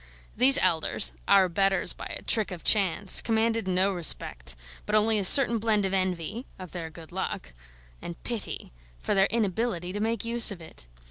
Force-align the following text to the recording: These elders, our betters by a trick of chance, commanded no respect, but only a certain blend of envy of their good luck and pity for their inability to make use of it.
These 0.35 0.57
elders, 0.63 1.13
our 1.27 1.47
betters 1.47 1.93
by 1.93 2.07
a 2.07 2.23
trick 2.23 2.49
of 2.49 2.63
chance, 2.63 3.21
commanded 3.21 3.67
no 3.67 3.93
respect, 3.93 4.55
but 4.87 4.95
only 4.95 5.19
a 5.19 5.23
certain 5.23 5.59
blend 5.59 5.85
of 5.85 5.93
envy 5.93 6.47
of 6.57 6.71
their 6.71 6.89
good 6.89 7.11
luck 7.11 7.53
and 8.01 8.23
pity 8.23 8.73
for 8.97 9.13
their 9.13 9.27
inability 9.27 9.93
to 9.93 9.99
make 9.99 10.25
use 10.25 10.49
of 10.51 10.59
it. 10.59 10.87